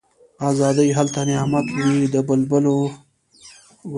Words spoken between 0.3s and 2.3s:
آزادي هلته نعمت وي د